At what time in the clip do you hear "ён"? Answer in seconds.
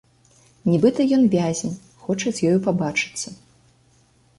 1.19-1.23